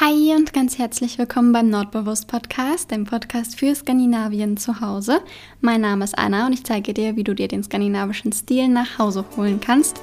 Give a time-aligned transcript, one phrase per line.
[0.00, 5.22] Hi und ganz herzlich willkommen beim Nordbewusst Podcast, dem Podcast für Skandinavien zu Hause.
[5.60, 9.00] Mein Name ist Anna und ich zeige dir, wie du dir den skandinavischen Stil nach
[9.00, 10.00] Hause holen kannst.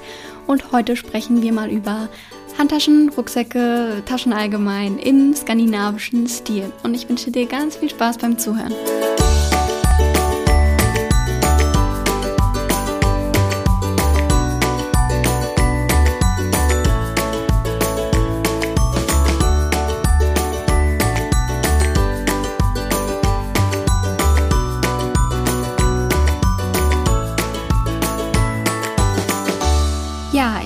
[0.47, 2.09] Und heute sprechen wir mal über
[2.57, 6.73] Handtaschen, Rucksäcke, Taschen allgemein im skandinavischen Stil.
[6.83, 8.73] Und ich wünsche dir ganz viel Spaß beim Zuhören.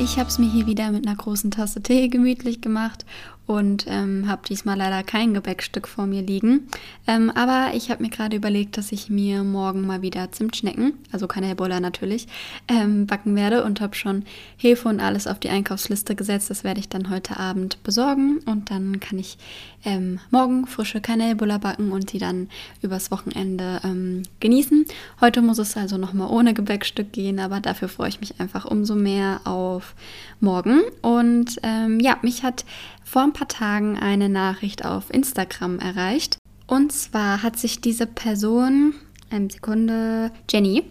[0.10, 3.06] Ich habe es mir hier wieder mit einer großen Tasse Tee gemütlich gemacht
[3.50, 6.68] und ähm, habe diesmal leider kein Gebäckstück vor mir liegen.
[7.08, 11.26] Ähm, aber ich habe mir gerade überlegt, dass ich mir morgen mal wieder Zimtschnecken, also
[11.26, 12.28] keine Ebola natürlich,
[12.68, 14.24] ähm, backen werde und habe schon
[14.56, 16.52] Hefe und alles auf die Einkaufsliste gesetzt.
[16.52, 19.40] Das werde ich dann heute Abend besorgen und dann kann ich
[19.84, 22.50] ähm, morgen frische Kanelbulla backen und die dann
[22.84, 24.86] übers Wochenende ähm, genießen.
[25.22, 28.94] Heute muss es also nochmal ohne Gebäckstück gehen, aber dafür freue ich mich einfach umso
[28.94, 29.96] mehr auf
[30.40, 30.82] morgen.
[31.02, 32.66] Und ähm, ja, mich hat
[33.10, 36.38] vor ein paar Tagen eine Nachricht auf Instagram erreicht.
[36.68, 38.94] Und zwar hat sich diese Person,
[39.32, 40.84] eine Sekunde, Jenny,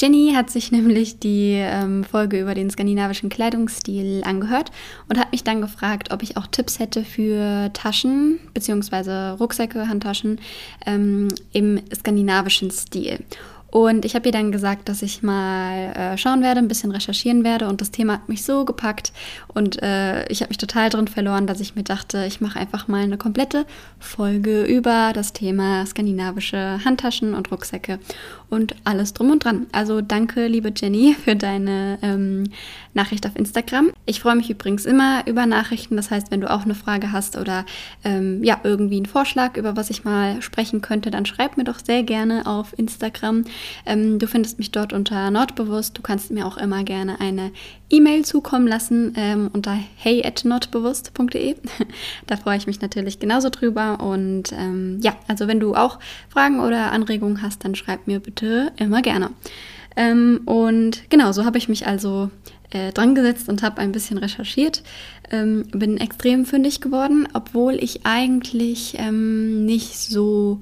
[0.00, 4.70] Jenny hat sich nämlich die ähm, Folge über den skandinavischen Kleidungsstil angehört
[5.10, 9.36] und hat mich dann gefragt, ob ich auch Tipps hätte für Taschen bzw.
[9.38, 10.40] Rucksäcke, Handtaschen
[10.86, 13.18] ähm, im skandinavischen Stil.
[13.70, 17.44] Und ich habe ihr dann gesagt, dass ich mal äh, schauen werde, ein bisschen recherchieren
[17.44, 17.68] werde.
[17.68, 19.12] Und das Thema hat mich so gepackt
[19.54, 22.88] und äh, ich habe mich total drin verloren, dass ich mir dachte, ich mache einfach
[22.88, 23.66] mal eine komplette
[23.98, 27.98] Folge über das Thema skandinavische Handtaschen und Rucksäcke
[28.50, 29.66] und alles drum und dran.
[29.72, 32.44] Also danke, liebe Jenny, für deine ähm,
[32.94, 33.90] Nachricht auf Instagram.
[34.06, 35.96] Ich freue mich übrigens immer über Nachrichten.
[35.96, 37.64] Das heißt, wenn du auch eine Frage hast oder
[38.04, 41.78] ähm, ja, irgendwie einen Vorschlag, über was ich mal sprechen könnte, dann schreib mir doch
[41.84, 43.44] sehr gerne auf Instagram.
[43.86, 45.96] Ähm, du findest mich dort unter Nordbewusst.
[45.96, 47.52] Du kannst mir auch immer gerne eine
[47.90, 51.56] E-Mail zukommen lassen ähm, unter hey@nordbewusst.de.
[52.26, 54.00] da freue ich mich natürlich genauso drüber.
[54.00, 58.72] Und ähm, ja, also wenn du auch Fragen oder Anregungen hast, dann schreib mir bitte
[58.76, 59.30] immer gerne.
[59.96, 62.30] Ähm, und genau, so habe ich mich also
[62.70, 64.82] äh, dran gesetzt und habe ein bisschen recherchiert.
[65.30, 70.60] Ähm, bin extrem fündig geworden, obwohl ich eigentlich ähm, nicht so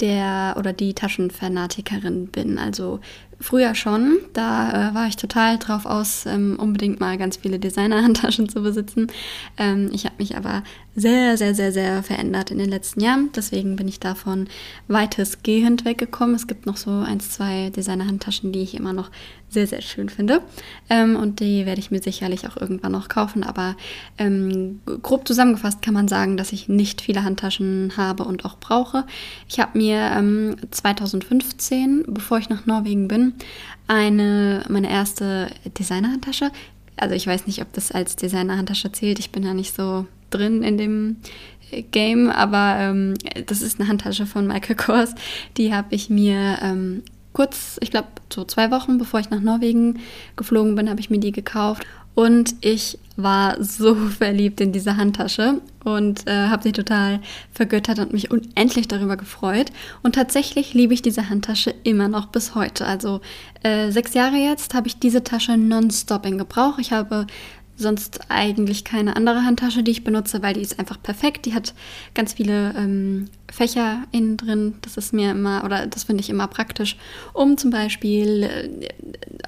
[0.00, 2.58] der oder die Taschenfanatikerin bin.
[2.58, 3.00] Also
[3.40, 8.48] früher schon, da äh, war ich total drauf aus, ähm, unbedingt mal ganz viele Designer-Handtaschen
[8.50, 9.08] zu besitzen.
[9.58, 10.62] Ähm, ich habe mich aber
[10.94, 13.30] sehr, sehr, sehr, sehr verändert in den letzten Jahren.
[13.36, 14.48] Deswegen bin ich davon
[14.88, 16.34] weitestgehend weggekommen.
[16.34, 19.10] Es gibt noch so ein, zwei Designer-Handtaschen, die ich immer noch
[19.56, 20.42] sehr, sehr schön finde.
[20.90, 23.42] Ähm, und die werde ich mir sicherlich auch irgendwann noch kaufen.
[23.42, 23.74] Aber
[24.18, 29.06] ähm, grob zusammengefasst kann man sagen, dass ich nicht viele Handtaschen habe und auch brauche.
[29.48, 33.32] Ich habe mir ähm, 2015, bevor ich nach Norwegen bin,
[33.88, 36.50] eine, meine erste Designer-Handtasche
[36.98, 39.18] also ich weiß nicht, ob das als Designer-Handtasche zählt.
[39.18, 41.16] Ich bin ja nicht so drin in dem
[41.70, 43.14] äh, Game, aber ähm,
[43.46, 45.14] das ist eine Handtasche von Michael Kors.
[45.56, 47.02] Die habe ich mir ähm,
[47.36, 49.98] kurz, ich glaube, so zwei Wochen bevor ich nach Norwegen
[50.36, 51.86] geflogen bin, habe ich mir die gekauft.
[52.14, 57.20] Und ich war so verliebt in diese Handtasche und äh, habe sie total
[57.52, 59.66] vergöttert und mich unendlich darüber gefreut.
[60.02, 62.86] Und tatsächlich liebe ich diese Handtasche immer noch bis heute.
[62.86, 63.20] Also
[63.62, 66.78] äh, sechs Jahre jetzt habe ich diese Tasche nonstop in Gebrauch.
[66.78, 67.26] Ich habe
[67.76, 71.44] sonst eigentlich keine andere Handtasche, die ich benutze, weil die ist einfach perfekt.
[71.44, 71.74] Die hat
[72.14, 74.74] ganz viele ähm, Fächer innen drin.
[74.82, 76.96] Das ist mir immer, oder das finde ich immer praktisch,
[77.32, 78.88] um zum Beispiel äh,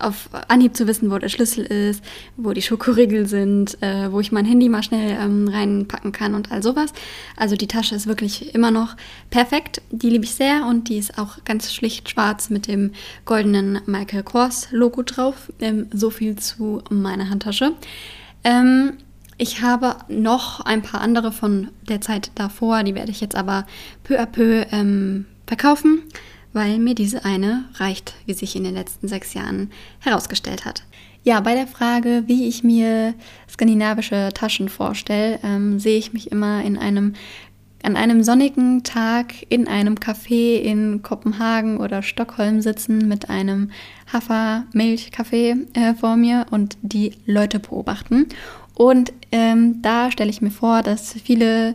[0.01, 2.03] auf Anhieb zu wissen, wo der Schlüssel ist,
[2.37, 6.53] wo die Schokoriegel sind, äh, wo ich mein Handy mal schnell ähm, reinpacken kann und
[6.53, 6.93] all sowas.
[7.37, 8.97] Also die Tasche ist wirklich immer noch
[9.31, 9.83] perfekt.
[9.91, 12.93] Die liebe ich sehr und die ist auch ganz schlicht schwarz mit dem
[13.25, 15.53] goldenen Michael Kors Logo drauf.
[15.61, 17.73] Ähm, so viel zu meiner Handtasche.
[18.45, 18.93] Ähm,
[19.39, 23.67] ich habe noch ein paar andere von der Zeit davor, die werde ich jetzt aber
[24.03, 26.03] peu à peu ähm, verkaufen,
[26.53, 29.71] weil mir diese eine reicht, wie sich in den letzten sechs Jahren
[30.01, 30.83] herausgestellt hat.
[31.23, 33.15] Ja, bei der Frage, wie ich mir
[33.49, 37.15] skandinavische Taschen vorstelle, ähm, sehe ich mich immer in einem
[37.85, 43.71] an einem sonnigen Tag in einem Café in Kopenhagen oder Stockholm sitzen mit einem
[44.13, 48.27] Hafermilchkaffee äh, vor mir und die Leute beobachten.
[48.79, 51.75] Und ähm, da stelle ich mir vor, dass viele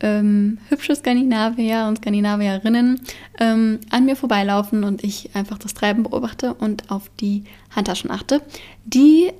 [0.00, 3.00] ähm, hübsche Skandinavier und Skandinavierinnen
[3.38, 7.44] ähm, an mir vorbeilaufen und ich einfach das Treiben beobachte und auf die
[7.76, 8.40] Handtaschen achte.
[8.84, 9.30] Die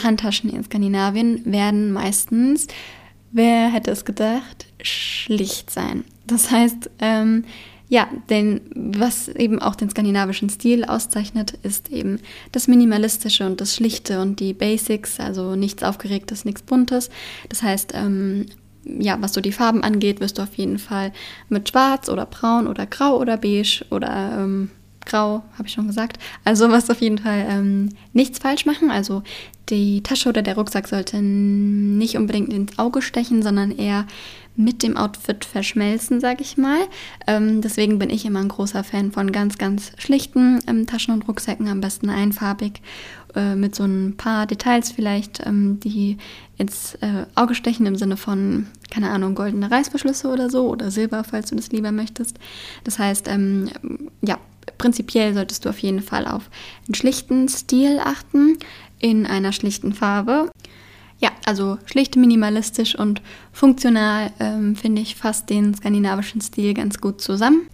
[0.00, 2.68] Handtaschen in Skandinavien werden meistens
[3.32, 6.04] wer hätte es gedacht, schlicht sein.
[6.26, 7.44] Das heißt, ähm,
[7.92, 13.76] ja, denn was eben auch den skandinavischen Stil auszeichnet, ist eben das Minimalistische und das
[13.76, 17.10] Schlichte und die Basics, also nichts Aufgeregtes, nichts Buntes.
[17.50, 18.46] Das heißt, ähm,
[18.86, 21.12] ja, was so die Farben angeht, wirst du auf jeden Fall
[21.50, 24.70] mit Schwarz oder Braun oder Grau oder Beige oder ähm,
[25.04, 26.18] Grau, habe ich schon gesagt.
[26.44, 28.90] Also was auf jeden Fall ähm, nichts falsch machen.
[28.90, 29.22] Also
[29.68, 34.06] die Tasche oder der Rucksack sollte nicht unbedingt ins Auge stechen, sondern eher
[34.56, 36.80] mit dem Outfit verschmelzen, sage ich mal.
[37.26, 41.26] Ähm, deswegen bin ich immer ein großer Fan von ganz, ganz schlichten ähm, Taschen und
[41.26, 42.82] Rucksäcken, am besten einfarbig,
[43.34, 46.18] äh, mit so ein paar Details vielleicht, ähm, die
[46.58, 51.24] ins äh, Auge stechen im Sinne von, keine Ahnung, goldene Reißverschlüsse oder so oder Silber,
[51.24, 52.38] falls du das lieber möchtest.
[52.84, 53.70] Das heißt, ähm,
[54.20, 54.38] ja,
[54.78, 56.50] prinzipiell solltest du auf jeden Fall auf
[56.86, 58.58] einen schlichten Stil achten,
[59.02, 60.51] in einer schlichten Farbe.
[61.44, 63.20] Also schlicht, minimalistisch und
[63.52, 67.68] funktional ähm, finde ich fast den skandinavischen Stil ganz gut zusammen.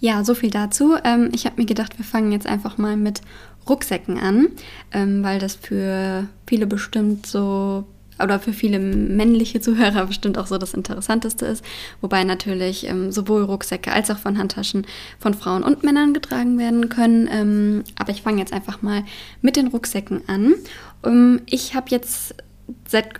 [0.00, 0.94] Ja, so viel dazu.
[1.02, 3.20] Ähm, ich habe mir gedacht, wir fangen jetzt einfach mal mit
[3.68, 4.48] Rucksäcken an,
[4.92, 7.84] ähm, weil das für viele bestimmt so
[8.22, 11.64] oder für viele männliche Zuhörer bestimmt auch so das Interessanteste ist.
[12.00, 14.86] Wobei natürlich ähm, sowohl Rucksäcke als auch von Handtaschen
[15.18, 17.28] von Frauen und Männern getragen werden können.
[17.30, 19.04] Ähm, aber ich fange jetzt einfach mal
[19.42, 20.54] mit den Rucksäcken an.
[21.04, 22.34] Ähm, ich habe jetzt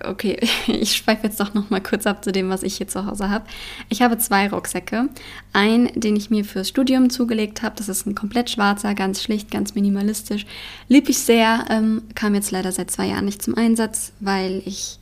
[0.04, 3.06] okay, ich schweife jetzt doch noch mal kurz ab zu dem, was ich hier zu
[3.06, 3.46] Hause habe.
[3.88, 5.08] Ich habe zwei Rucksäcke.
[5.52, 7.76] Einen, den ich mir fürs Studium zugelegt habe.
[7.76, 10.46] Das ist ein komplett schwarzer, ganz schlicht, ganz minimalistisch.
[10.88, 14.98] Lieb ich sehr, ähm, kam jetzt leider seit zwei Jahren nicht zum Einsatz, weil ich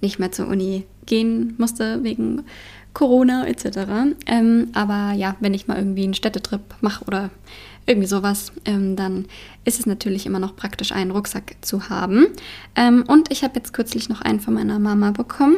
[0.00, 2.44] nicht mehr zur Uni gehen musste wegen
[2.94, 4.14] Corona etc.
[4.26, 7.30] Ähm, aber ja, wenn ich mal irgendwie einen Städtetrip mache oder
[7.86, 9.26] irgendwie sowas, ähm, dann
[9.64, 12.26] ist es natürlich immer noch praktisch, einen Rucksack zu haben.
[12.76, 15.56] Ähm, und ich habe jetzt kürzlich noch einen von meiner Mama bekommen.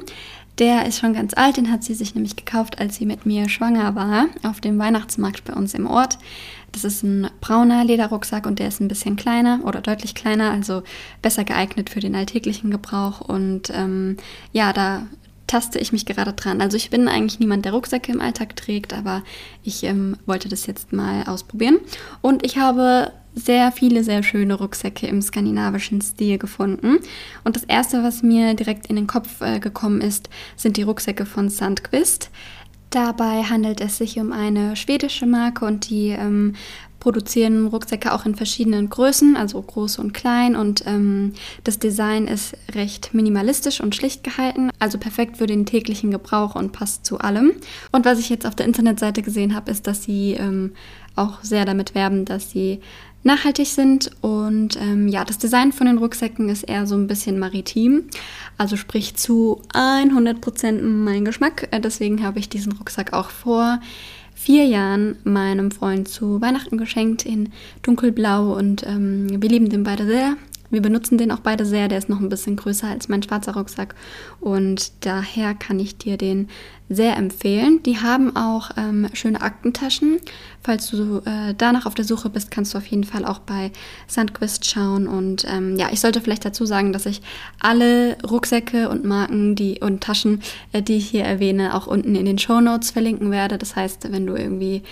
[0.58, 3.48] Der ist schon ganz alt, den hat sie sich nämlich gekauft, als sie mit mir
[3.48, 6.18] schwanger war, auf dem Weihnachtsmarkt bei uns im Ort.
[6.72, 10.82] Das ist ein brauner Lederrucksack und der ist ein bisschen kleiner oder deutlich kleiner, also
[11.22, 13.20] besser geeignet für den alltäglichen Gebrauch.
[13.22, 14.18] Und ähm,
[14.52, 15.06] ja, da
[15.50, 16.60] taste ich mich gerade dran.
[16.60, 19.24] Also ich bin eigentlich niemand, der Rucksäcke im Alltag trägt, aber
[19.64, 21.78] ich ähm, wollte das jetzt mal ausprobieren.
[22.20, 26.98] Und ich habe sehr viele, sehr schöne Rucksäcke im skandinavischen Stil gefunden.
[27.42, 31.26] Und das erste, was mir direkt in den Kopf äh, gekommen ist, sind die Rucksäcke
[31.26, 32.30] von Sandquist.
[32.90, 36.54] Dabei handelt es sich um eine schwedische Marke und die ähm,
[37.00, 40.54] produzieren Rucksäcke auch in verschiedenen Größen, also groß und klein.
[40.54, 41.32] Und ähm,
[41.64, 46.72] das Design ist recht minimalistisch und schlicht gehalten, also perfekt für den täglichen Gebrauch und
[46.72, 47.52] passt zu allem.
[47.90, 50.72] Und was ich jetzt auf der Internetseite gesehen habe, ist, dass sie ähm,
[51.16, 52.80] auch sehr damit werben, dass sie
[53.22, 54.10] nachhaltig sind.
[54.20, 58.04] Und ähm, ja, das Design von den Rucksäcken ist eher so ein bisschen maritim,
[58.56, 61.68] also sprich zu 100% mein Geschmack.
[61.70, 63.80] Äh, deswegen habe ich diesen Rucksack auch vor
[64.40, 67.50] vier Jahren meinem Freund zu Weihnachten geschenkt in
[67.82, 70.36] dunkelblau und ähm, wir lieben den beide sehr.
[70.70, 71.88] Wir benutzen den auch beide sehr.
[71.88, 73.94] Der ist noch ein bisschen größer als mein schwarzer Rucksack
[74.40, 76.48] und daher kann ich dir den
[76.92, 77.82] sehr empfehlen.
[77.84, 80.18] Die haben auch ähm, schöne Aktentaschen.
[80.60, 83.70] Falls du äh, danach auf der Suche bist, kannst du auf jeden Fall auch bei
[84.08, 85.06] Sandquist schauen.
[85.06, 87.22] Und ähm, ja, ich sollte vielleicht dazu sagen, dass ich
[87.60, 92.26] alle Rucksäcke und Marken die, und Taschen, äh, die ich hier erwähne, auch unten in
[92.26, 93.56] den Show Notes verlinken werde.
[93.56, 94.82] Das heißt, wenn du irgendwie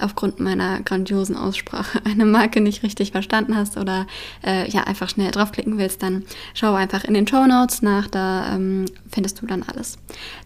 [0.00, 4.06] aufgrund meiner grandiosen Aussprache eine Marke nicht richtig verstanden hast oder
[4.44, 6.24] äh, ja einfach schnell draufklicken willst, dann
[6.54, 9.98] schau einfach in den Show Notes nach, da ähm, findest du dann alles.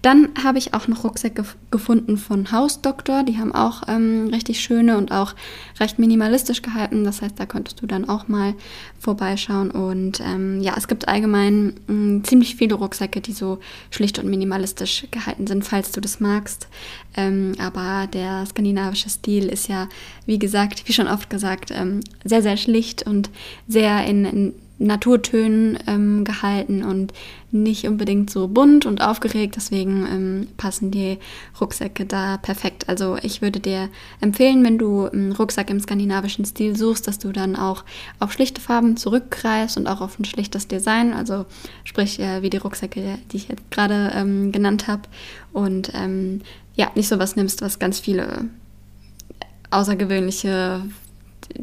[0.02, 4.96] Dann habe ich auch noch Rucksäcke gefunden von Hausdoktor, die haben auch ähm, richtig schöne
[4.98, 5.34] und auch
[5.80, 8.54] recht minimalistisch gehalten, das heißt, da könntest du dann auch mal
[8.98, 13.58] vorbeischauen und ähm, ja, es gibt allgemein mh, mm, ziemlich viele Rucksäcke, die so
[13.90, 16.68] schlicht und minimalistisch gehalten sind, falls du das magst,
[17.16, 19.88] ähm, aber der skandinavische Stil Stil ist ja,
[20.26, 23.30] wie gesagt, wie schon oft gesagt, ähm, sehr, sehr schlicht und
[23.68, 27.12] sehr in, in Naturtönen ähm, gehalten und
[27.50, 29.56] nicht unbedingt so bunt und aufgeregt.
[29.56, 31.18] Deswegen ähm, passen die
[31.60, 32.88] Rucksäcke da perfekt.
[32.88, 33.88] Also ich würde dir
[34.20, 37.84] empfehlen, wenn du einen Rucksack im skandinavischen Stil suchst, dass du dann auch
[38.20, 41.12] auf schlichte Farben zurückgreifst und auch auf ein schlichtes Design.
[41.12, 41.46] Also
[41.82, 45.02] sprich äh, wie die Rucksäcke, die ich jetzt gerade ähm, genannt habe.
[45.52, 46.42] Und ähm,
[46.76, 48.44] ja, nicht so was nimmst, was ganz viele
[49.70, 50.82] außergewöhnliche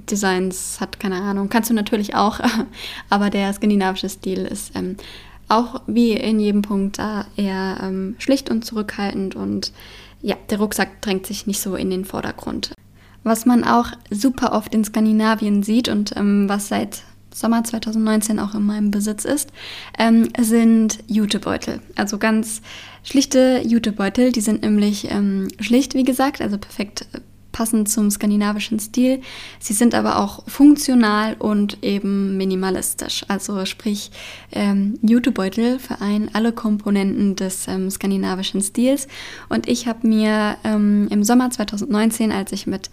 [0.09, 1.49] Designs hat, keine Ahnung.
[1.49, 2.39] Kannst du natürlich auch,
[3.09, 4.97] aber der skandinavische Stil ist ähm,
[5.47, 9.71] auch wie in jedem Punkt da eher ähm, schlicht und zurückhaltend und
[10.21, 12.73] ja, der Rucksack drängt sich nicht so in den Vordergrund.
[13.23, 18.55] Was man auch super oft in Skandinavien sieht und ähm, was seit Sommer 2019 auch
[18.55, 19.49] in meinem Besitz ist,
[19.99, 21.81] ähm, sind Jutebeutel.
[21.95, 22.61] Also ganz
[23.03, 24.31] schlichte Jutebeutel.
[24.31, 27.05] Die sind nämlich ähm, schlicht, wie gesagt, also perfekt
[27.55, 29.21] passend zum skandinavischen Stil.
[29.59, 33.23] Sie sind aber auch funktional und eben minimalistisch.
[33.29, 34.11] Also sprich,
[34.51, 39.07] ähm, Jutebeutel vereinen alle Komponenten des ähm, skandinavischen Stils.
[39.47, 42.89] Und ich habe mir ähm, im Sommer 2019, als ich mit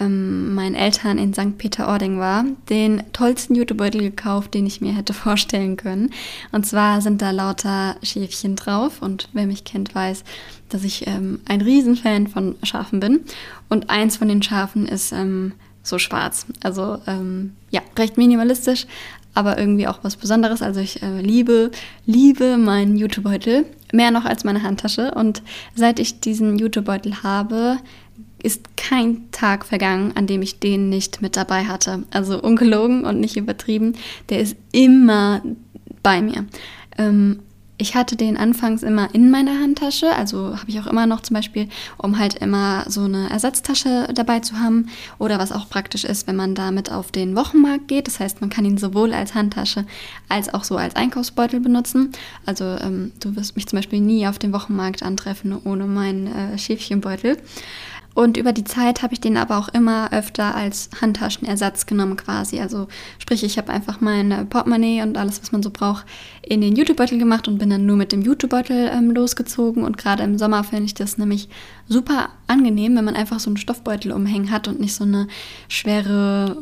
[0.00, 1.56] ähm, meinen Eltern in St.
[1.56, 6.10] Peter-Ording war, den tollsten Jutebeutel gekauft, den ich mir hätte vorstellen können.
[6.52, 9.02] Und zwar sind da lauter Schäfchen drauf.
[9.02, 10.24] Und wer mich kennt, weiß,
[10.68, 13.20] dass ich ähm, ein Riesenfan von Schafen bin.
[13.68, 16.46] Und eins von den Schafen ist ähm, so schwarz.
[16.62, 18.86] Also ähm, ja, recht minimalistisch,
[19.34, 20.62] aber irgendwie auch was Besonderes.
[20.62, 21.70] Also ich äh, liebe,
[22.06, 25.12] liebe meinen Jutebeutel mehr noch als meine Handtasche.
[25.12, 25.42] Und
[25.74, 27.78] seit ich diesen Jutebeutel habe,
[28.44, 32.04] ist kein Tag vergangen, an dem ich den nicht mit dabei hatte.
[32.10, 33.94] Also ungelogen und nicht übertrieben.
[34.28, 35.42] Der ist immer
[36.02, 36.44] bei mir.
[36.98, 37.40] Ähm,
[37.76, 41.34] ich hatte den anfangs immer in meiner Handtasche, also habe ich auch immer noch zum
[41.34, 46.28] Beispiel, um halt immer so eine Ersatztasche dabei zu haben oder was auch praktisch ist,
[46.28, 48.06] wenn man damit auf den Wochenmarkt geht.
[48.06, 49.86] Das heißt, man kann ihn sowohl als Handtasche
[50.28, 52.12] als auch so als Einkaufsbeutel benutzen.
[52.46, 56.58] Also ähm, du wirst mich zum Beispiel nie auf dem Wochenmarkt antreffen ohne meinen äh,
[56.58, 57.38] Schäfchenbeutel.
[58.14, 62.60] Und über die Zeit habe ich den aber auch immer öfter als Handtaschenersatz genommen quasi.
[62.60, 62.86] Also
[63.18, 66.06] sprich, ich habe einfach mein Portemonnaie und alles, was man so braucht,
[66.40, 69.82] in den Jutebeutel gemacht und bin dann nur mit dem Jutebeutel ähm, losgezogen.
[69.82, 71.48] Und gerade im Sommer finde ich das nämlich
[71.88, 75.26] super angenehm, wenn man einfach so einen Stoffbeutel umhängen hat und nicht so eine
[75.66, 76.56] schwere,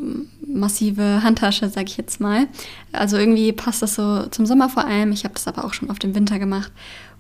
[0.47, 2.49] massive Handtasche, sage ich jetzt mal.
[2.93, 5.13] Also irgendwie passt das so zum Sommer vor allem.
[5.13, 6.73] Ich habe das aber auch schon auf dem Winter gemacht.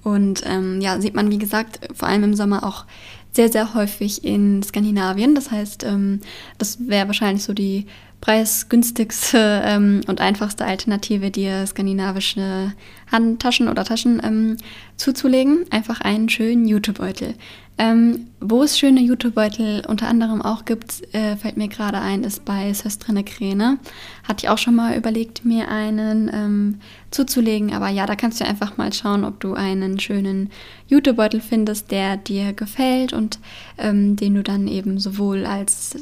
[0.04, 2.86] Und ähm, ja, sieht man, wie gesagt, vor allem im Sommer auch
[3.32, 5.34] sehr, sehr häufig in Skandinavien.
[5.34, 6.20] Das heißt, ähm,
[6.58, 7.86] das wäre wahrscheinlich so die
[8.22, 12.72] preisgünstigste ähm, und einfachste Alternative, dir skandinavische
[13.10, 14.56] Handtaschen oder Taschen ähm,
[14.96, 15.66] zuzulegen.
[15.70, 17.34] Einfach einen schönen Jutebeutel.
[17.78, 22.44] Ähm, wo es schöne Jutebeutel unter anderem auch gibt, äh, fällt mir gerade ein, ist
[22.44, 23.78] bei Söstrine Kräne.
[24.22, 27.74] Hatte ich auch schon mal überlegt, mir einen ähm, zuzulegen.
[27.74, 30.50] Aber ja, da kannst du einfach mal schauen, ob du einen schönen
[30.86, 33.40] Jutebeutel findest, der dir gefällt und
[33.78, 35.96] ähm, den du dann eben sowohl als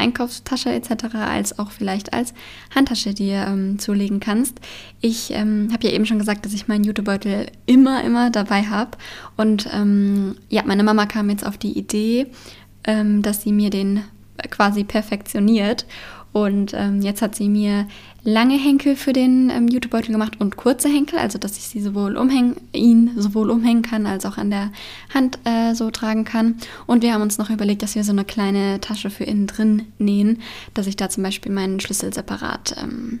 [0.00, 1.14] Einkaufstasche etc.
[1.14, 2.34] als auch vielleicht als
[2.74, 4.58] Handtasche dir ähm, zulegen kannst.
[5.00, 8.98] Ich ähm, habe ja eben schon gesagt, dass ich meinen Jutebeutel immer, immer dabei habe.
[9.36, 12.26] Und ähm, ja, meine Mama kam jetzt auf die Idee,
[12.84, 14.02] ähm, dass sie mir den
[14.50, 15.86] quasi perfektioniert.
[16.32, 17.88] Und ähm, jetzt hat sie mir
[18.22, 22.16] lange Henkel für den ähm, Jutebeutel gemacht und kurze Henkel, also dass ich sie sowohl
[22.16, 24.70] umhängen, ihn sowohl umhängen kann, als auch an der
[25.12, 26.56] Hand äh, so tragen kann.
[26.86, 29.86] Und wir haben uns noch überlegt, dass wir so eine kleine Tasche für innen drin
[29.98, 30.40] nähen,
[30.74, 33.18] dass ich da zum Beispiel meinen Schlüssel separat ähm,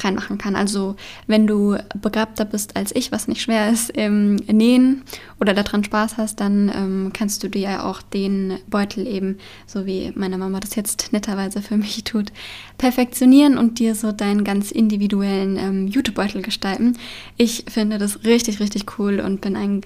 [0.00, 0.56] reinmachen kann.
[0.56, 5.02] Also wenn du begabter bist als ich, was nicht schwer ist im Nähen
[5.40, 9.86] oder daran Spaß hast, dann ähm, kannst du dir ja auch den Beutel eben, so
[9.86, 12.32] wie meine Mama das jetzt netterweise für mich tut,
[12.78, 16.96] perfektionieren und dir so deinen ganz individuellen ähm, Jutebeutel gestalten.
[17.36, 19.82] Ich finde das richtig, richtig cool und bin ein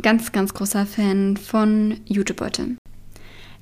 [0.00, 2.78] ganz, ganz großer Fan von Jutebeuteln.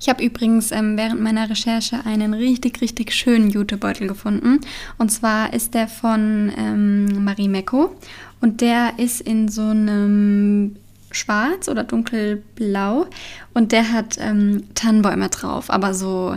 [0.01, 4.59] Ich habe übrigens ähm, während meiner Recherche einen richtig, richtig schönen Jutebeutel gefunden.
[4.97, 7.95] Und zwar ist der von ähm, Marie Mecco.
[8.41, 10.75] Und der ist in so einem
[11.11, 13.05] schwarz oder dunkelblau.
[13.53, 15.69] Und der hat ähm, Tannenbäume drauf.
[15.69, 16.35] Aber so,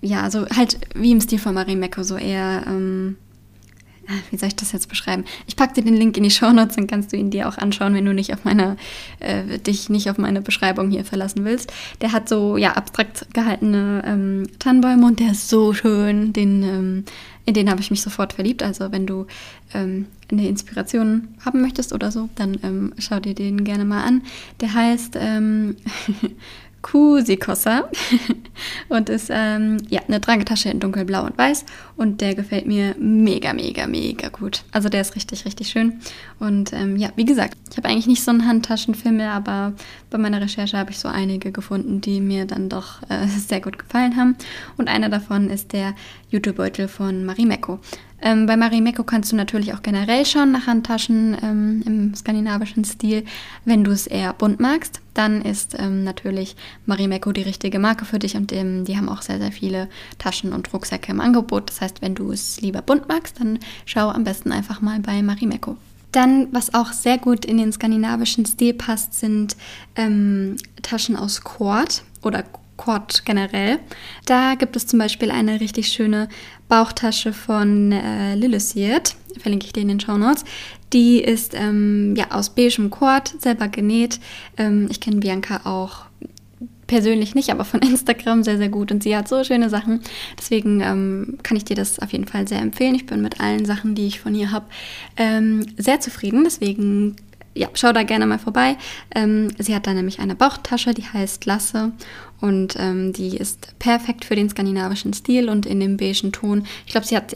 [0.00, 2.04] ja, so halt wie im Stil von Marie Mecco.
[2.04, 3.16] So eher ähm,
[4.30, 5.24] wie soll ich das jetzt beschreiben?
[5.46, 7.58] Ich packe dir den Link in die Show Notes, dann kannst du ihn dir auch
[7.58, 8.76] anschauen, wenn du nicht auf meine,
[9.20, 11.72] äh, dich nicht auf meine Beschreibung hier verlassen willst.
[12.00, 16.32] Der hat so, ja, abstrakt gehaltene ähm, Tannenbäume und der ist so schön.
[16.32, 17.04] Den, ähm,
[17.46, 18.62] in den habe ich mich sofort verliebt.
[18.62, 19.26] Also wenn du
[19.74, 24.22] ähm, eine Inspiration haben möchtest oder so, dann ähm, schau dir den gerne mal an.
[24.60, 25.76] Der heißt ähm,
[26.82, 27.88] Kusikossa
[28.88, 31.64] und ist ähm, ja eine Tragetasche in dunkelblau und weiß
[31.96, 34.62] und der gefällt mir mega, mega, mega gut.
[34.72, 36.00] Also der ist richtig, richtig schön
[36.38, 39.72] und ähm, ja, wie gesagt, ich habe eigentlich nicht so einen Handtaschenfilm aber
[40.10, 43.78] bei meiner Recherche habe ich so einige gefunden, die mir dann doch äh, sehr gut
[43.78, 44.36] gefallen haben
[44.76, 45.94] und einer davon ist der
[46.30, 47.78] YouTube-Beutel von Marimekko.
[48.24, 53.26] Ähm, bei Marimekko kannst du natürlich auch generell schauen nach Handtaschen ähm, im skandinavischen Stil.
[53.66, 58.18] Wenn du es eher bunt magst, dann ist ähm, natürlich Marimekko die richtige Marke für
[58.18, 61.68] dich und ähm, die haben auch sehr, sehr viele Taschen und Rucksäcke im Angebot.
[61.68, 65.22] Das heißt, wenn du es lieber bunt magst, dann schau am besten einfach mal bei
[65.22, 65.76] Marimekko.
[66.10, 69.54] Dann, was auch sehr gut in den skandinavischen Stil passt, sind
[69.96, 72.42] ähm, Taschen aus Kord oder
[72.84, 73.78] Quad generell.
[74.26, 76.28] Da gibt es zum Beispiel eine richtig schöne
[76.68, 80.44] Bauchtasche von äh, Lillisiert, verlinke ich dir in den Show Notes.
[80.92, 84.20] Die ist ähm, ja aus beigem Quad, selber genäht.
[84.58, 86.04] Ähm, ich kenne Bianca auch
[86.86, 90.00] persönlich nicht, aber von Instagram sehr, sehr gut und sie hat so schöne Sachen.
[90.38, 92.94] Deswegen ähm, kann ich dir das auf jeden Fall sehr empfehlen.
[92.94, 94.66] Ich bin mit allen Sachen, die ich von ihr habe,
[95.16, 96.44] ähm, sehr zufrieden.
[96.44, 97.16] Deswegen
[97.54, 98.76] ja, schau da gerne mal vorbei.
[99.14, 101.92] Ähm, sie hat da nämlich eine Bauchtasche, die heißt Lasse
[102.44, 106.66] und ähm, die ist perfekt für den skandinavischen Stil und in dem beigen Ton.
[106.84, 107.34] Ich glaube, sie hat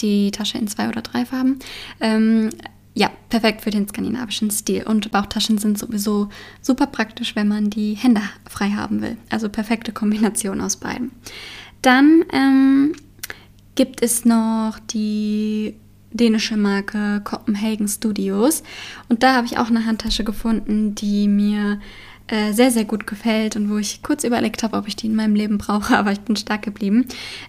[0.00, 1.60] die Tasche in zwei oder drei Farben.
[2.00, 2.50] Ähm,
[2.92, 4.82] ja, perfekt für den skandinavischen Stil.
[4.82, 6.28] Und Bauchtaschen sind sowieso
[6.60, 9.16] super praktisch, wenn man die Hände frei haben will.
[9.30, 11.12] Also perfekte Kombination aus beiden.
[11.80, 12.94] Dann ähm,
[13.76, 15.76] gibt es noch die
[16.10, 18.64] dänische Marke Copenhagen Studios.
[19.08, 21.78] Und da habe ich auch eine Handtasche gefunden, die mir
[22.28, 25.14] äh, sehr, sehr gut gefällt und wo ich kurz überlegt habe, ob ich die in
[25.14, 27.06] meinem Leben brauche, aber ich bin stark geblieben.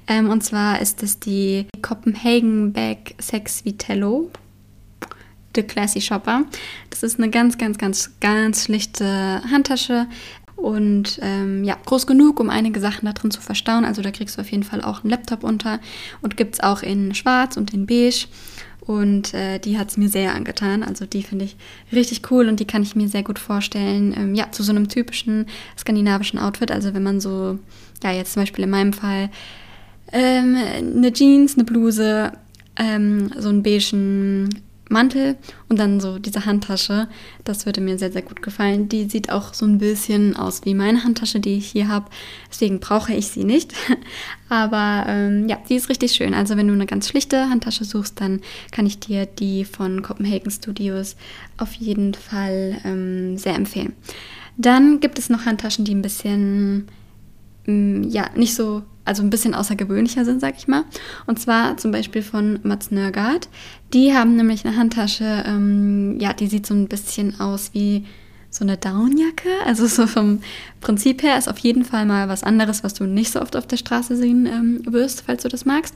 [0.08, 4.32] Ähm, und zwar ist es die Copenhagen Bag Sex Vitello.
[5.56, 6.44] The Classy Shopper.
[6.92, 10.06] Das ist eine ganz, ganz, ganz, ganz schlichte Handtasche
[10.56, 13.86] und ähm, ja, groß genug, um einige Sachen da drin zu verstauen.
[13.86, 15.80] Also da kriegst du auf jeden Fall auch einen Laptop unter
[16.22, 18.28] und gibt es auch in schwarz und in beige.
[18.90, 20.82] Und äh, die hat es mir sehr angetan.
[20.82, 21.56] Also die finde ich
[21.92, 24.16] richtig cool und die kann ich mir sehr gut vorstellen.
[24.18, 25.46] Ähm, ja, zu so einem typischen
[25.78, 26.72] skandinavischen Outfit.
[26.72, 27.60] Also wenn man so,
[28.02, 29.30] ja, jetzt zum Beispiel in meinem Fall
[30.12, 32.32] ähm, eine Jeans, eine Bluse,
[32.78, 34.50] ähm, so einen beigen
[34.90, 35.38] Mantel
[35.70, 37.08] und dann so diese Handtasche.
[37.44, 38.90] Das würde mir sehr, sehr gut gefallen.
[38.90, 42.10] Die sieht auch so ein bisschen aus wie meine Handtasche, die ich hier habe.
[42.50, 43.74] Deswegen brauche ich sie nicht.
[44.50, 46.34] Aber ähm, ja, die ist richtig schön.
[46.34, 48.42] Also wenn du eine ganz schlichte Handtasche suchst, dann
[48.72, 51.16] kann ich dir die von Copenhagen Studios
[51.58, 53.94] auf jeden Fall ähm, sehr empfehlen.
[54.58, 56.88] Dann gibt es noch Handtaschen, die ein bisschen,
[57.66, 60.86] ähm, ja, nicht so also ein bisschen außergewöhnlicher sind, sag ich mal.
[61.26, 63.50] Und zwar zum Beispiel von Mats Nörgard.
[63.94, 68.06] Die haben nämlich eine Handtasche, ähm, ja, die sieht so ein bisschen aus wie
[68.52, 69.50] so eine Downjacke.
[69.66, 70.40] Also so vom
[70.82, 73.68] Prinzip her ist auf jeden Fall mal was anderes, was du nicht so oft auf
[73.68, 75.96] der Straße sehen ähm, wirst, falls du das magst.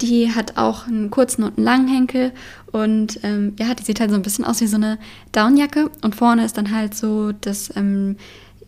[0.00, 2.32] Die hat auch einen kurzen und einen langen Henkel
[2.72, 4.98] und ähm, ja, die sieht halt so ein bisschen aus wie so eine
[5.32, 8.16] Downjacke und vorne ist dann halt so das ähm,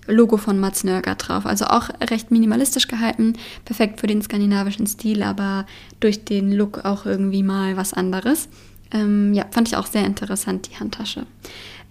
[0.07, 1.47] Logo von Mats Nörger drauf.
[1.47, 5.67] Also auch recht minimalistisch gehalten, perfekt für den skandinavischen Stil, aber
[6.01, 8.49] durch den Look auch irgendwie mal was anderes.
[8.93, 11.27] Ähm, ja, fand ich auch sehr interessant, die Handtasche.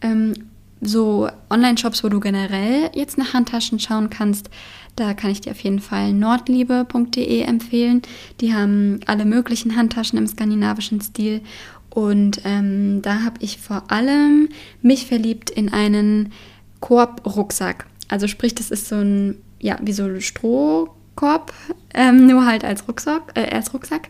[0.02, 0.34] Ähm,
[0.82, 4.50] so Online-Shops, wo du generell jetzt nach Handtaschen schauen kannst,
[4.96, 8.02] da kann ich dir auf jeden Fall nordliebe.de empfehlen.
[8.40, 11.42] Die haben alle möglichen Handtaschen im skandinavischen Stil.
[11.90, 14.50] Und ähm, da habe ich vor allem
[14.82, 16.32] mich verliebt in einen
[16.82, 17.88] Koop-Rucksack.
[18.08, 21.54] Also sprich, das ist so ein, ja, wie so ein Strohkorb,
[21.94, 24.10] ähm, nur halt als Rucksack, äh, als Rucksack.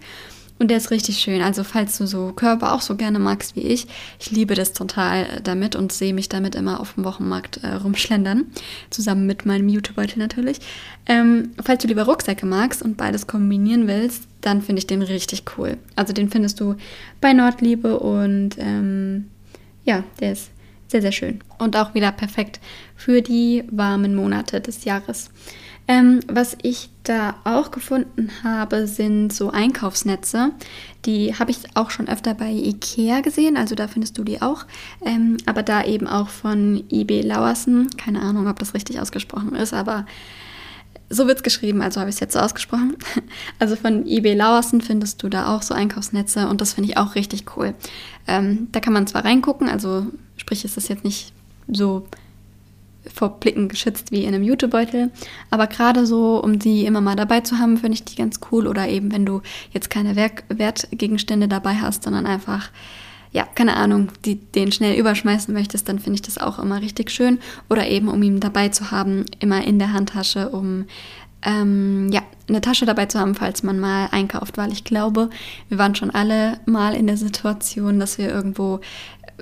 [0.58, 1.41] Und der ist richtig schön.
[1.41, 3.88] Also falls du so Körper auch so gerne magst wie ich,
[4.19, 8.45] ich liebe das total damit und sehe mich damit immer auf dem Wochenmarkt äh, rumschlendern.
[8.89, 10.60] Zusammen mit meinem Jutebeutel natürlich.
[11.08, 15.43] Ähm, falls du lieber Rucksäcke magst und beides kombinieren willst, dann finde ich den richtig
[15.58, 15.77] cool.
[15.97, 16.75] Also den findest du
[17.19, 19.29] bei Nordliebe und ähm,
[19.84, 20.51] ja, der ist
[20.88, 21.39] sehr, sehr schön.
[21.58, 22.60] Und auch wieder perfekt
[22.95, 25.30] für die warmen Monate des Jahres.
[25.88, 30.52] Ähm, was ich da auch gefunden habe, sind so Einkaufsnetze.
[31.06, 34.65] Die habe ich auch schon öfter bei Ikea gesehen, also da findest du die auch.
[35.06, 37.89] Ähm, aber da eben auch von IB Lauersen.
[37.98, 40.08] Keine Ahnung, ob das richtig ausgesprochen ist, aber
[41.10, 42.98] so wird es geschrieben, also habe ich es jetzt so ausgesprochen.
[43.60, 47.15] Also von eBay Lauersen findest du da auch so Einkaufsnetze und das finde ich auch
[47.15, 47.74] richtig cool.
[48.28, 50.08] Ähm, da kann man zwar reingucken, also
[50.45, 51.34] sprich ist das jetzt nicht
[51.67, 52.08] so
[53.12, 55.12] vor Blicken geschützt wie in einem Jutebeutel,
[55.49, 58.67] aber gerade so, um die immer mal dabei zu haben, finde ich die ganz cool.
[58.67, 62.69] Oder eben, wenn du jetzt keine Werk Wertgegenstände dabei hast, sondern einfach
[63.31, 67.12] ja, keine Ahnung, die, den schnell überschmeißen möchtest, dann finde ich das auch immer richtig
[67.12, 67.39] schön.
[67.69, 70.86] Oder eben, um ihn dabei zu haben, immer in der Handtasche, um
[71.45, 75.29] ähm, ja, eine Tasche dabei zu haben, falls man mal einkauft, weil ich glaube,
[75.69, 78.81] wir waren schon alle mal in der Situation, dass wir irgendwo,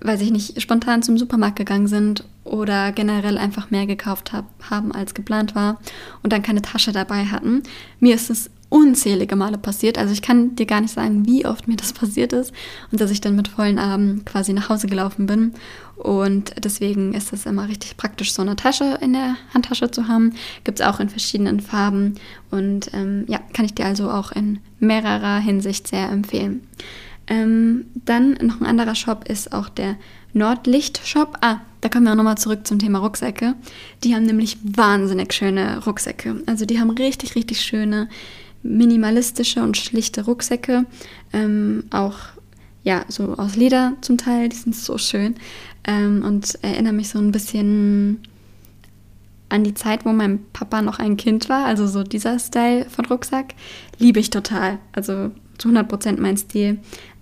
[0.01, 4.91] weiß ich nicht, spontan zum Supermarkt gegangen sind oder generell einfach mehr gekauft hab, haben,
[4.91, 5.79] als geplant war
[6.23, 7.63] und dann keine Tasche dabei hatten.
[7.99, 9.99] Mir ist es unzählige Male passiert.
[9.99, 12.51] Also ich kann dir gar nicht sagen, wie oft mir das passiert ist
[12.91, 15.53] und dass ich dann mit vollen Armen quasi nach Hause gelaufen bin.
[15.95, 20.33] Und deswegen ist es immer richtig praktisch, so eine Tasche in der Handtasche zu haben.
[20.63, 22.15] Gibt es auch in verschiedenen Farben
[22.49, 26.67] und ähm, ja, kann ich dir also auch in mehrerer Hinsicht sehr empfehlen.
[27.27, 29.95] Ähm, dann noch ein anderer Shop ist auch der
[30.33, 31.37] Nordlicht Shop.
[31.41, 33.55] Ah, da kommen wir auch nochmal zurück zum Thema Rucksäcke.
[34.03, 36.41] Die haben nämlich wahnsinnig schöne Rucksäcke.
[36.45, 38.09] Also die haben richtig, richtig schöne
[38.63, 40.85] minimalistische und schlichte Rucksäcke.
[41.31, 42.17] Ähm, auch
[42.83, 45.35] ja, so aus Leder zum Teil, die sind so schön.
[45.85, 48.19] Ähm, und erinnere mich so ein bisschen
[49.49, 51.65] an die Zeit, wo mein Papa noch ein Kind war.
[51.65, 53.53] Also so dieser Style von Rucksack
[53.99, 54.79] liebe ich total.
[54.93, 56.79] Also zu 100% mein Stil.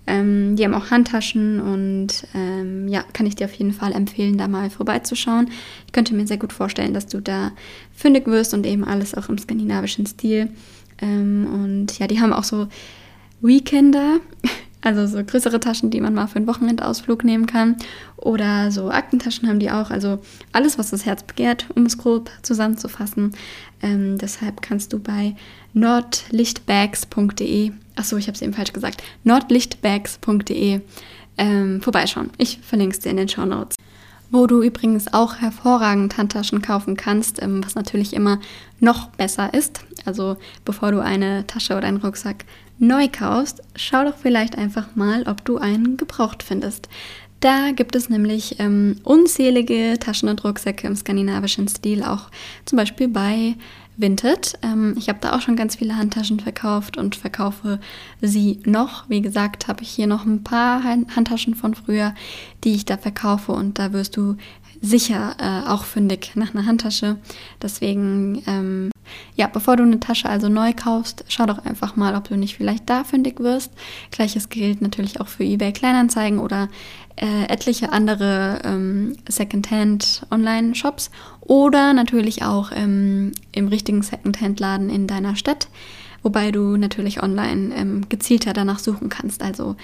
[0.08, 4.38] Ähm, die haben auch Handtaschen und ähm, ja, kann ich dir auf jeden Fall empfehlen,
[4.38, 5.50] da mal vorbeizuschauen.
[5.86, 7.52] Ich könnte mir sehr gut vorstellen, dass du da
[7.96, 10.50] fündig wirst und eben alles auch im skandinavischen Stil.
[11.02, 12.68] Ähm, und ja, die haben auch so
[13.42, 14.20] Weekender,
[14.82, 17.78] also so größere Taschen, die man mal für einen Wochenendausflug nehmen kann.
[18.18, 19.92] Oder so Aktentaschen haben die auch.
[19.92, 20.20] Also
[20.52, 23.32] alles, was das Herz begehrt, um es grob zusammenzufassen.
[23.82, 25.36] Ähm, deshalb kannst du bei
[25.74, 30.82] nordlichtbags.de, achso, ich habe es eben falsch gesagt, nordlichtbags.de
[31.38, 32.32] ähm, vorbeischauen.
[32.38, 33.76] Ich verlinke es dir in den Show Notes.
[34.34, 38.40] Wo du übrigens auch hervorragend Handtaschen kaufen kannst, ähm, was natürlich immer
[38.80, 39.82] noch besser ist.
[40.06, 42.46] Also bevor du eine Tasche oder einen Rucksack
[42.82, 46.90] neu kaufst, schau doch vielleicht einfach mal, ob du einen gebraucht findest.
[47.40, 52.30] Da gibt es nämlich ähm, unzählige Taschen und Rucksäcke im skandinavischen Stil, auch
[52.66, 53.56] zum Beispiel bei
[53.98, 54.60] Vinted.
[54.62, 57.80] Ähm, ich habe da auch schon ganz viele Handtaschen verkauft und verkaufe
[58.22, 59.10] sie noch.
[59.10, 62.14] Wie gesagt, habe ich hier noch ein paar Handtaschen von früher,
[62.64, 64.36] die ich da verkaufe und da wirst du
[64.82, 67.18] sicher äh, auch fündig nach einer Handtasche.
[67.62, 68.92] Deswegen, ähm,
[69.36, 72.58] ja, bevor du eine Tasche also neu kaufst, schau doch einfach mal, ob du nicht
[72.58, 73.72] vielleicht da fündig wirst.
[74.10, 76.68] Gleiches gilt natürlich auch für eBay Kleinanzeigen oder
[77.16, 85.36] äh, etliche andere ähm, Secondhand Online-Shops oder natürlich auch ähm, im richtigen Secondhand-Laden in deiner
[85.36, 85.68] Stadt,
[86.24, 89.44] wobei du natürlich online ähm, gezielter danach suchen kannst.
[89.44, 89.76] Also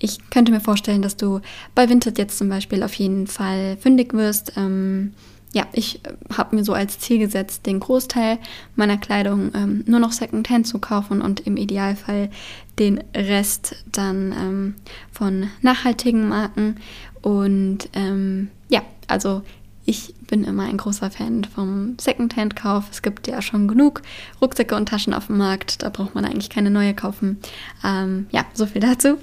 [0.00, 1.40] ich könnte mir vorstellen, dass du
[1.74, 4.54] bei Vinted jetzt zum Beispiel auf jeden Fall fündig wirst.
[4.56, 5.12] Ähm,
[5.52, 8.38] ja, ich äh, habe mir so als Ziel gesetzt, den Großteil
[8.76, 12.30] meiner Kleidung ähm, nur noch Secondhand zu kaufen und im Idealfall
[12.78, 14.74] den Rest dann ähm,
[15.12, 16.76] von nachhaltigen Marken.
[17.22, 19.42] Und ähm, ja, also
[19.90, 22.84] ich bin immer ein großer Fan vom Secondhand-Kauf.
[22.92, 24.02] Es gibt ja schon genug
[24.40, 25.82] Rucksäcke und Taschen auf dem Markt.
[25.82, 27.40] Da braucht man eigentlich keine neue kaufen.
[27.84, 29.16] Ähm, ja, so viel dazu.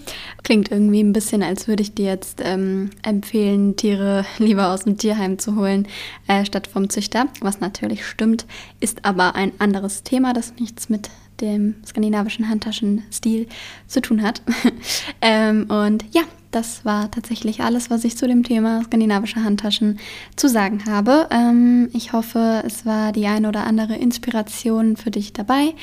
[0.43, 4.97] Klingt irgendwie ein bisschen, als würde ich dir jetzt ähm, empfehlen, Tiere lieber aus dem
[4.97, 5.87] Tierheim zu holen,
[6.27, 7.27] äh, statt vom Züchter.
[7.39, 8.45] Was natürlich stimmt,
[8.81, 13.47] ist aber ein anderes Thema, das nichts mit dem skandinavischen Handtaschenstil
[13.87, 14.41] zu tun hat.
[15.21, 19.99] ähm, und ja, das war tatsächlich alles, was ich zu dem Thema skandinavische Handtaschen
[20.35, 21.27] zu sagen habe.
[21.29, 25.73] Ähm, ich hoffe, es war die ein oder andere Inspiration für dich dabei.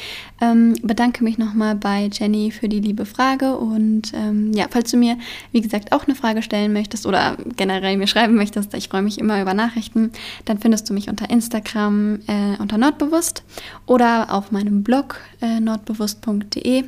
[0.40, 4.96] Ähm, bedanke mich nochmal bei Jenny für die liebe Frage und ähm, ja, falls du
[4.96, 5.18] mir,
[5.52, 9.18] wie gesagt, auch eine Frage stellen möchtest oder generell mir schreiben möchtest, ich freue mich
[9.18, 10.12] immer über Nachrichten,
[10.44, 13.42] dann findest du mich unter Instagram äh, unter Nordbewusst
[13.86, 16.84] oder auf meinem Blog äh, nordbewusst.de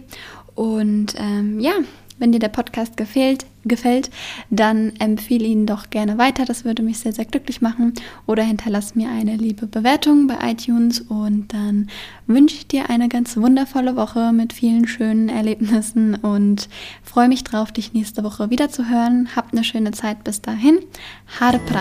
[0.54, 1.74] und ähm, ja,
[2.18, 4.10] wenn dir der Podcast gefällt, gefällt,
[4.50, 6.44] dann empfehle ihn doch gerne weiter.
[6.44, 7.94] Das würde mich sehr, sehr glücklich machen.
[8.26, 11.00] Oder hinterlass mir eine liebe Bewertung bei iTunes.
[11.00, 11.88] Und dann
[12.26, 16.68] wünsche ich dir eine ganz wundervolle Woche mit vielen schönen Erlebnissen und
[17.02, 19.28] freue mich drauf, dich nächste Woche wieder zu hören.
[19.36, 20.78] Habt eine schöne Zeit bis dahin.
[21.40, 21.80] Harpra.